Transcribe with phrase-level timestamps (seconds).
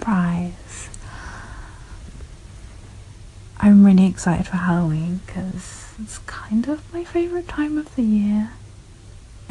[0.00, 0.88] surprise.
[3.58, 8.52] I'm really excited for Halloween because it's kind of my favorite time of the year.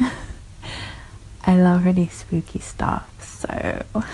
[0.00, 3.84] I love really spooky stuff, so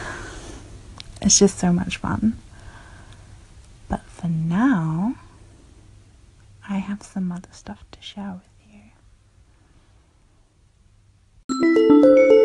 [1.22, 2.36] it's just so much fun.
[3.88, 5.14] But for now,
[6.68, 8.50] I have some other stuff to share with
[12.28, 12.35] you.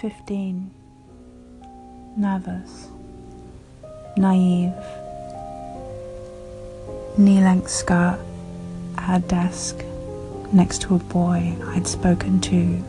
[0.00, 0.70] Fifteen.
[2.16, 2.88] Nervous.
[4.16, 4.72] Naive.
[7.18, 8.18] Knee length skirt
[8.96, 9.84] at a desk
[10.54, 12.82] next to a boy I'd spoken to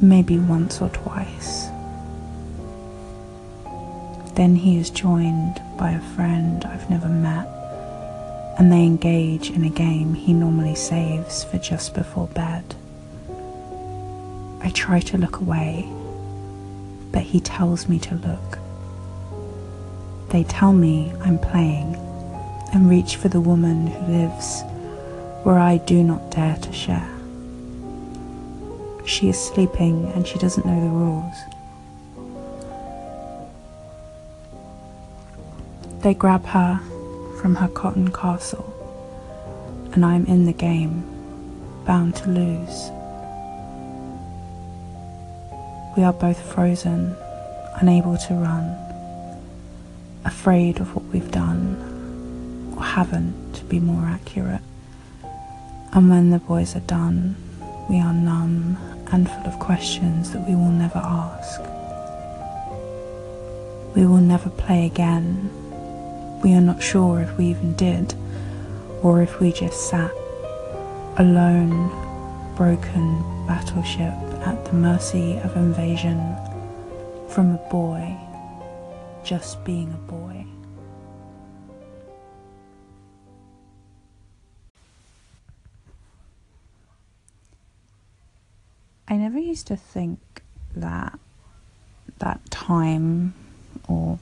[0.00, 1.66] maybe once or twice.
[4.36, 7.48] Then he is joined by a friend I've never met,
[8.56, 12.76] and they engage in a game he normally saves for just before bed.
[14.68, 15.88] I try to look away,
[17.10, 18.58] but he tells me to look.
[20.28, 21.94] They tell me I'm playing
[22.74, 24.60] and reach for the woman who lives
[25.42, 27.10] where I do not dare to share.
[29.06, 31.36] She is sleeping and she doesn't know the rules.
[36.02, 36.78] They grab her
[37.40, 38.66] from her cotton castle,
[39.94, 41.04] and I'm in the game,
[41.86, 42.90] bound to lose.
[45.98, 47.16] We are both frozen,
[47.80, 48.76] unable to run,
[50.24, 54.60] afraid of what we've done, or haven't, to be more accurate.
[55.92, 57.34] And when the boys are done,
[57.90, 58.78] we are numb
[59.10, 61.60] and full of questions that we will never ask.
[63.96, 65.50] We will never play again.
[66.44, 68.14] We are not sure if we even did,
[69.02, 70.12] or if we just sat,
[71.16, 71.88] alone,
[72.54, 76.34] broken battleship at the mercy of invasion
[77.28, 78.16] from a boy
[79.22, 80.46] just being a boy.
[89.06, 90.18] I never used to think
[90.74, 91.18] that
[92.18, 93.34] that time
[93.86, 94.18] or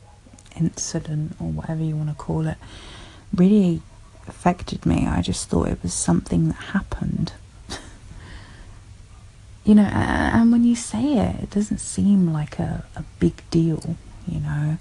[0.61, 2.59] incident or whatever you want to call it
[3.33, 3.81] really
[4.27, 5.07] affected me.
[5.07, 7.33] I just thought it was something that happened.
[9.67, 13.97] You know, and when you say it, it doesn't seem like a, a big deal,
[14.27, 14.79] you know.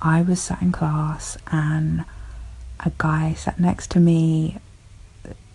[0.00, 2.04] I was sat in class and
[2.78, 4.58] a guy sat next to me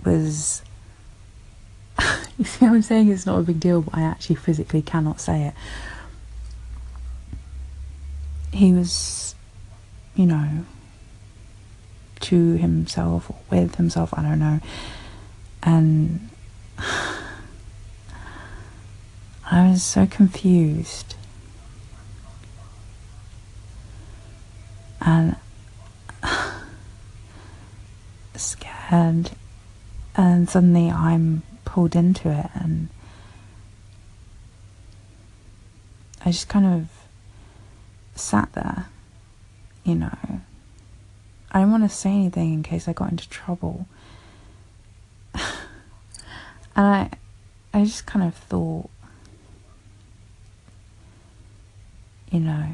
[0.03, 0.61] was
[2.37, 3.09] you see I'm saying?
[3.09, 5.53] It's not a big deal, but I actually physically cannot say it.
[8.51, 9.35] He was,
[10.15, 10.65] you know,
[12.21, 14.59] to himself or with himself, I don't know.
[15.61, 16.29] And
[19.53, 21.13] I was so confused.
[24.99, 25.35] And
[28.35, 29.29] scared.
[30.15, 32.89] And suddenly I'm pulled into it and
[36.25, 36.87] I just kind of
[38.15, 38.87] sat there,
[39.83, 40.17] you know.
[41.51, 43.85] I didn't want to say anything in case I got into trouble.
[45.35, 45.43] and
[46.75, 47.11] I
[47.71, 48.89] I just kind of thought
[52.33, 52.65] you know,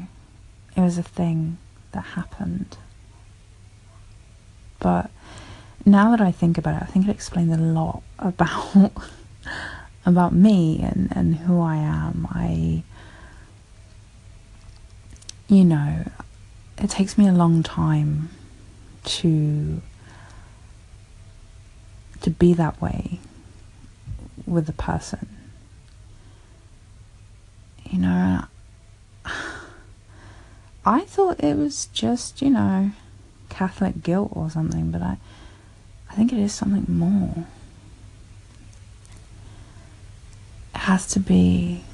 [0.74, 1.58] it was a thing
[1.92, 2.78] that happened.
[4.78, 5.10] But
[5.84, 8.92] now that I think about it, I think it explains a lot about
[10.06, 12.26] about me and, and who I am.
[12.30, 12.82] I
[15.46, 16.08] you know,
[16.78, 18.30] it takes me a long time
[19.04, 19.82] to
[22.22, 23.18] to be that way
[24.46, 25.28] with a person.
[27.90, 28.44] You know,
[30.84, 32.92] I thought it was just, you know,
[33.48, 35.18] Catholic guilt or something, but I
[36.10, 37.44] I think it is something more.
[40.74, 41.84] It has to be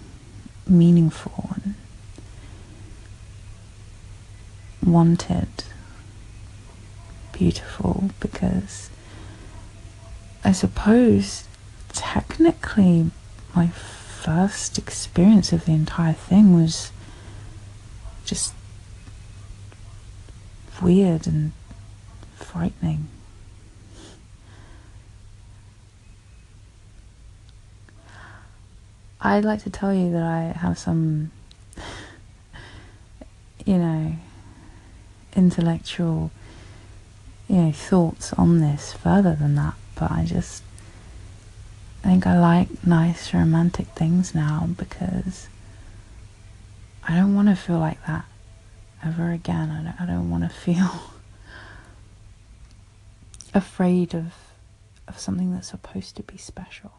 [0.67, 1.75] meaningful and
[4.83, 5.49] wanted,
[7.33, 8.89] beautiful, because
[10.45, 11.45] I suppose
[11.93, 13.11] technically
[13.55, 16.91] my first experience of the entire thing was
[18.25, 18.55] just
[20.81, 21.53] weird and
[22.37, 23.09] frightening.
[29.21, 31.33] I'd like to tell you that I have some,
[33.65, 34.17] you know,
[35.35, 36.31] intellectual,
[37.49, 40.63] you know, thoughts on this further than that, but I just
[42.05, 45.49] I think I like nice romantic things now because
[47.09, 48.27] I don't want to feel like that
[49.07, 49.71] ever again.
[49.71, 50.91] I don't, I don't want to feel
[53.55, 54.35] afraid of
[55.09, 56.91] of something that's supposed to be special.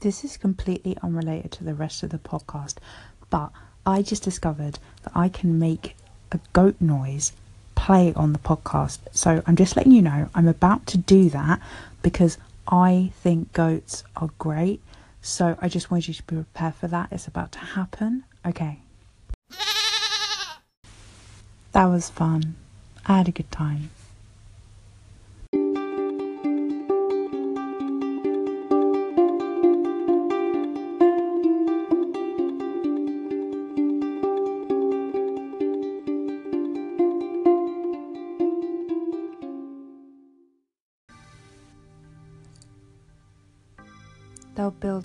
[0.00, 2.78] This is completely unrelated to the rest of the podcast,
[3.30, 3.52] but
[3.86, 5.96] I just discovered that I can make
[6.32, 7.32] a goat noise
[7.74, 8.98] play on the podcast.
[9.12, 11.60] So I'm just letting you know I'm about to do that
[12.02, 14.80] because I think goats are great.
[15.22, 17.08] So I just want you to be prepared for that.
[17.12, 18.24] It's about to happen.
[18.46, 18.80] Okay.
[21.72, 22.56] That was fun.
[23.06, 23.90] I had a good time.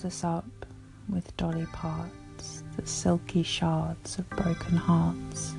[0.06, 0.66] Us up
[1.08, 5.56] with dolly parts, the silky shards of broken hearts.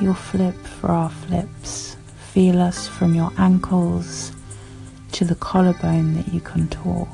[0.00, 1.96] You'll flip for our flips,
[2.32, 4.32] feel us from your ankles
[5.12, 7.06] to the collarbone that you contour.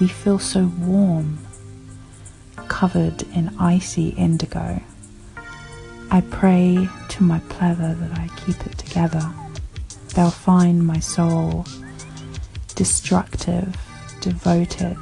[0.00, 1.38] We feel so warm,
[2.66, 4.82] covered in icy indigo.
[6.10, 9.32] I pray to my pleather that I keep it together.
[10.16, 11.66] They'll find my soul
[12.74, 13.76] destructive,
[14.24, 14.96] devoted.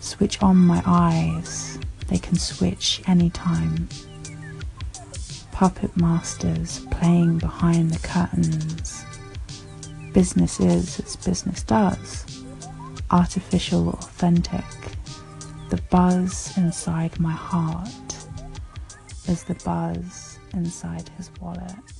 [0.00, 1.78] Switch on my eyes,
[2.08, 3.88] they can switch anytime.
[5.50, 9.06] Puppet masters playing behind the curtains.
[10.12, 12.44] Business is as business does,
[13.10, 14.70] artificial, authentic.
[15.70, 18.14] The buzz inside my heart
[19.26, 21.91] is the buzz inside his wallet.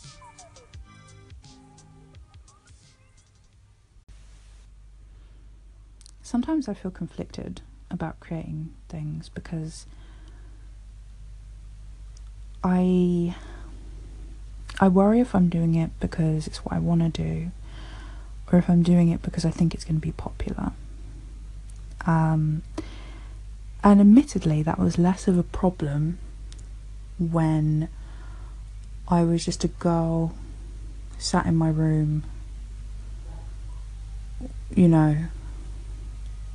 [6.33, 9.85] Sometimes I feel conflicted about creating things because
[12.65, 13.37] I
[14.81, 17.51] I worry if I'm doing it because it's what I want to do
[18.51, 20.73] or if I'm doing it because I think it's going to be popular.
[22.07, 22.63] Um,
[23.85, 26.19] and admittedly, that was less of a problem
[27.19, 27.91] when
[29.07, 30.35] I was just a girl
[31.19, 32.25] sat in my room,
[34.75, 35.27] you know,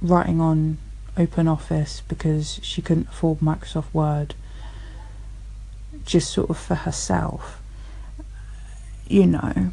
[0.02, 0.78] writing on
[1.18, 4.36] Open Office because she couldn't afford Microsoft Word,
[6.06, 7.62] just sort of for herself.
[9.08, 9.72] You know,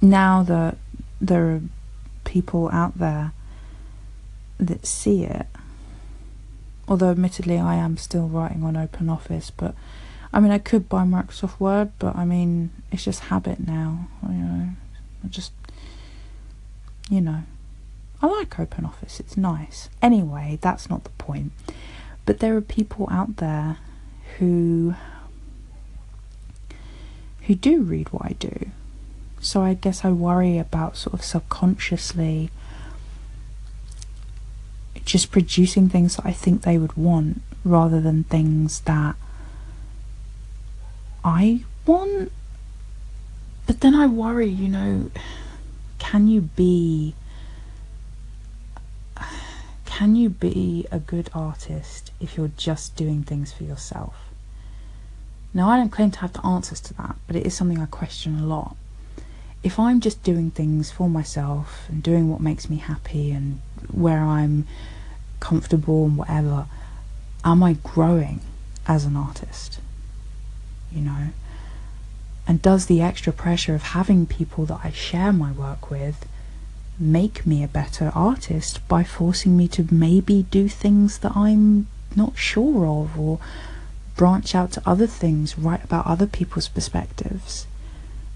[0.00, 0.76] now that
[1.20, 1.60] there are
[2.24, 3.32] people out there
[4.58, 5.46] that see it,
[6.88, 9.74] although admittedly I am still writing on Open Office, but
[10.32, 14.06] I mean, I could buy Microsoft Word, but I mean, it's just habit now.
[14.22, 14.68] You know,
[15.24, 15.52] I just,
[17.10, 17.42] you know.
[18.22, 19.88] I like Open Office, it's nice.
[20.02, 21.52] Anyway, that's not the point.
[22.26, 23.78] But there are people out there
[24.38, 24.94] who
[27.42, 28.70] who do read what I do.
[29.40, 32.50] So I guess I worry about sort of subconsciously
[35.04, 39.16] just producing things that I think they would want rather than things that
[41.24, 42.30] I want.
[43.66, 45.10] But then I worry, you know,
[45.98, 47.14] can you be
[50.00, 54.14] can you be a good artist if you're just doing things for yourself?
[55.52, 57.84] Now, I don't claim to have the answers to that, but it is something I
[57.84, 58.76] question a lot.
[59.62, 63.60] If I'm just doing things for myself and doing what makes me happy and
[63.92, 64.66] where I'm
[65.38, 66.64] comfortable and whatever,
[67.44, 68.40] am I growing
[68.86, 69.80] as an artist?
[70.90, 71.26] You know?
[72.48, 76.26] And does the extra pressure of having people that I share my work with
[77.00, 82.36] make me a better artist by forcing me to maybe do things that I'm not
[82.36, 83.38] sure of or
[84.16, 87.66] branch out to other things, write about other people's perspectives,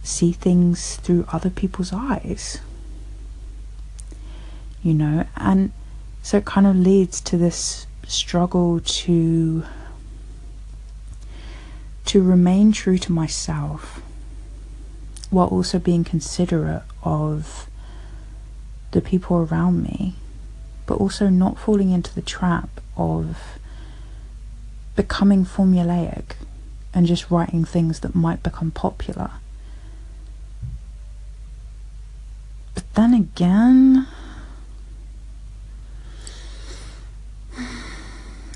[0.02, 2.60] see things through other people's eyes.
[4.82, 5.72] You know, and
[6.22, 9.64] so it kind of leads to this struggle to
[12.06, 14.02] to remain true to myself
[15.30, 17.66] while also being considerate of
[18.94, 20.14] the people around me
[20.86, 23.58] but also not falling into the trap of
[24.94, 26.36] becoming formulaic
[26.92, 29.30] and just writing things that might become popular.
[32.74, 34.06] But then again,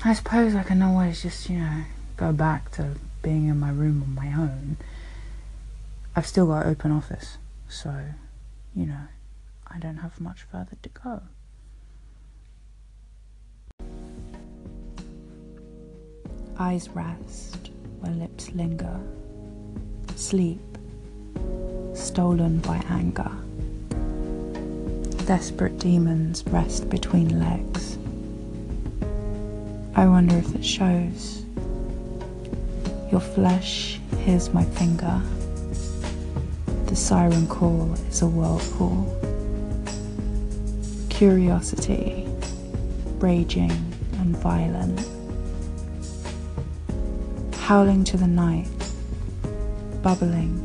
[0.05, 1.83] I suppose I can always just, you know,
[2.15, 4.77] go back to being in my room on my own.
[6.15, 7.93] I've still got open office, so,
[8.73, 9.07] you know,
[9.71, 11.21] I don't have much further to go.
[16.57, 18.99] Eyes rest where lips linger.
[20.15, 20.77] Sleep,
[21.93, 23.31] stolen by anger.
[25.25, 27.97] Desperate demons rest between legs.
[29.95, 31.45] I wonder if it shows.
[33.11, 35.21] Your flesh hears my finger.
[36.87, 39.18] The siren call is a whirlpool.
[41.19, 42.25] Curiosity,
[43.19, 43.71] raging
[44.19, 45.05] and violent
[47.59, 48.69] howling to the night,
[50.01, 50.55] bubbling.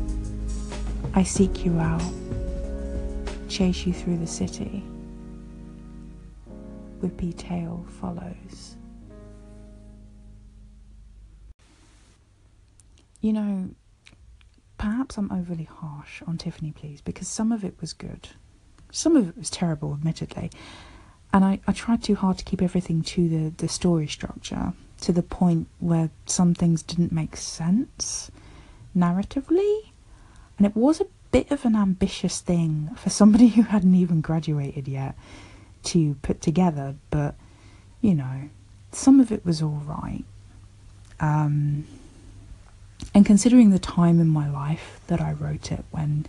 [1.13, 2.01] I seek you out,
[3.49, 4.81] chase you through the city.
[7.01, 8.77] Whippy tail follows.
[13.19, 13.69] You know,
[14.77, 18.29] perhaps I'm overly harsh on Tiffany Please because some of it was good.
[18.95, 20.49] Some of it was terrible, admittedly.
[21.33, 24.71] And I, I tried too hard to keep everything to the, the story structure
[25.01, 28.31] to the point where some things didn't make sense
[28.95, 29.91] narratively.
[30.57, 34.87] And it was a bit of an ambitious thing for somebody who hadn't even graduated
[34.87, 35.15] yet
[35.83, 37.35] to put together, but
[37.99, 38.49] you know,
[38.93, 40.23] some of it was all right.
[41.19, 41.85] Um,
[43.13, 46.27] and considering the time in my life that I wrote it, when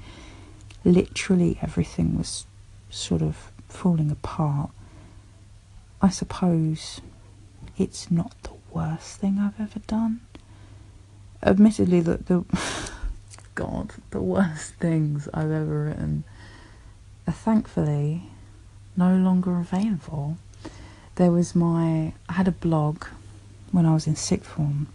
[0.84, 2.44] literally everything was
[2.96, 4.70] sort of falling apart,
[6.00, 7.00] I suppose
[7.78, 10.20] it's not the worst thing I've ever done.
[11.42, 12.44] Admittedly, the, the
[13.54, 16.24] God, the worst things I've ever written
[17.26, 18.24] are thankfully
[18.96, 20.38] no longer available.
[21.16, 23.04] There was my, I had a blog
[23.72, 24.88] when I was in sixth form.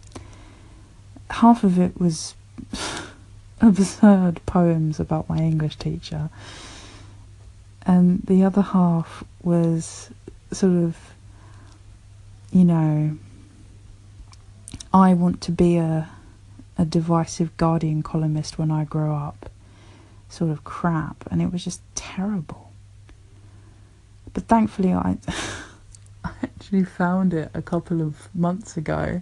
[1.30, 2.34] Half of it was
[3.60, 6.30] absurd poems about my English teacher,
[7.86, 10.10] and the other half was
[10.52, 10.96] sort of,
[12.52, 13.16] you know,
[14.92, 16.08] I want to be a
[16.78, 19.50] a divisive Guardian columnist when I grow up
[20.28, 22.72] sort of crap and it was just terrible.
[24.32, 25.18] But thankfully I
[26.24, 29.20] I actually found it a couple of months ago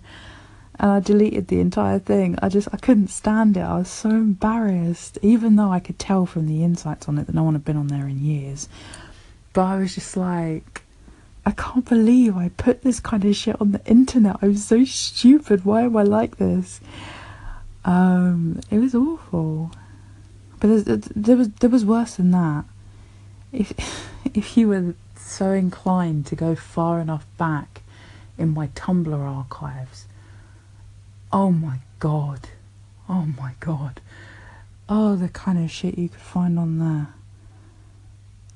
[0.81, 2.39] and I deleted the entire thing.
[2.41, 3.61] I just I couldn't stand it.
[3.61, 7.35] I was so embarrassed, even though I could tell from the insights on it that
[7.35, 8.67] no one had been on there in years.
[9.53, 10.83] But I was just like
[11.45, 14.37] I can't believe I put this kind of shit on the internet.
[14.41, 15.67] I'm so stupid.
[15.67, 16.81] Why am I like this?
[17.85, 19.73] Um, it was awful.
[20.61, 22.65] But there, there was there was worse than that.
[23.53, 23.75] If
[24.35, 27.83] if you were so inclined to go far enough back
[28.39, 30.07] in my Tumblr archives,
[31.33, 32.49] oh my god,
[33.09, 34.01] oh my god,
[34.89, 37.15] oh the kind of shit you could find on there.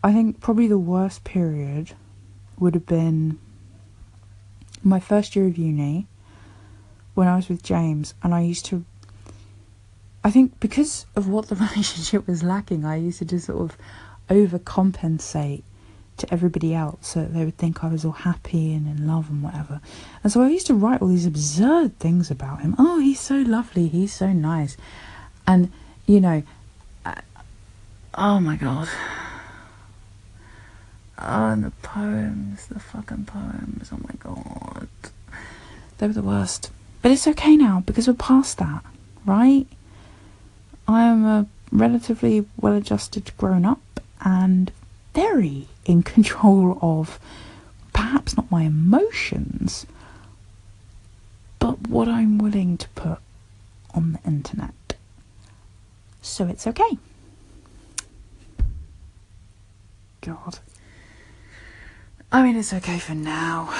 [0.03, 1.93] I think probably the worst period
[2.59, 3.39] would have been
[4.83, 6.07] my first year of uni
[7.15, 8.85] when I was with James, and I used to.
[10.23, 13.79] I think because of what the relationship was lacking, I used to just sort of
[14.29, 15.63] overcompensate
[16.17, 19.43] to everybody else so they would think I was all happy and in love and
[19.43, 19.81] whatever.
[20.23, 22.75] And so I used to write all these absurd things about him.
[22.79, 24.77] Oh, he's so lovely, he's so nice.
[25.47, 25.73] And,
[26.07, 26.43] you know,
[27.05, 27.21] I,
[28.15, 28.89] oh my god.
[31.19, 33.91] Oh, and the poems, the fucking poems.
[33.93, 34.89] Oh my god.
[35.99, 36.71] They were the worst.
[37.03, 38.85] But it's okay now because we're past that,
[39.25, 39.67] right?
[40.89, 44.71] I am a relatively well adjusted grown up and
[45.15, 47.19] very in control of
[47.93, 49.87] perhaps not my emotions,
[51.59, 53.19] but what I'm willing to put
[53.95, 54.75] on the internet.
[56.23, 56.99] So it's okay.
[60.21, 60.59] God.
[62.33, 63.73] I mean, it's okay for now.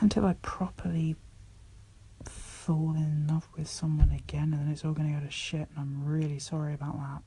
[0.00, 1.16] Until I properly
[2.24, 5.68] fall in love with someone again, and then it's all going to go to shit,
[5.70, 7.22] and I'm really sorry about that.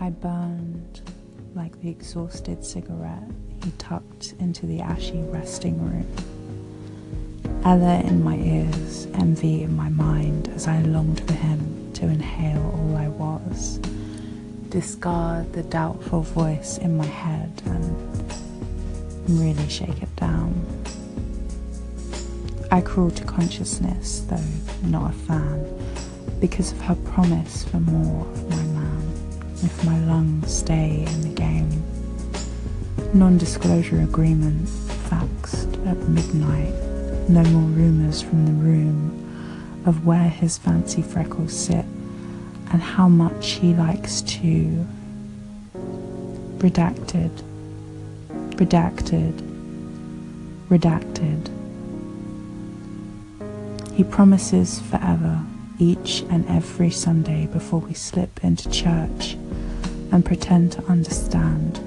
[0.00, 1.00] I burned
[1.54, 3.30] like the exhausted cigarette
[3.64, 6.06] he tucked into the ashy resting room.
[7.64, 12.62] Ella in my ears, envy in my mind as I longed for him to inhale
[12.62, 13.78] all I was,
[14.68, 18.30] discard the doubtful voice in my head, and
[19.28, 20.64] really shake it down.
[22.70, 24.38] I crawl to consciousness, though
[24.84, 25.66] not a fan,
[26.40, 28.87] because of her promise for more of my man,
[29.62, 31.82] if my lungs stay in the game.
[33.12, 34.66] Non disclosure agreement
[35.08, 36.74] faxed at midnight,
[37.28, 41.84] no more rumours from the room of where his fancy freckles sit
[42.70, 44.86] and how much he likes to.
[46.58, 47.30] Redacted,
[48.56, 49.32] redacted,
[50.68, 51.50] redacted.
[53.94, 55.44] He promises forever
[55.78, 59.36] each and every Sunday before we slip into church
[60.12, 61.80] and pretend to understand.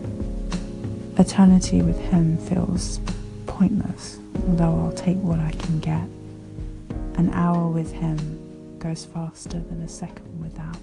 [1.18, 3.00] Eternity with him feels
[3.48, 6.08] pointless, although I'll take what I can get.
[7.18, 10.78] An hour with him goes faster than a second without.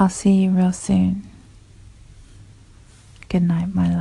[0.00, 1.28] I'll see you real soon.
[3.28, 3.99] Good night, my love.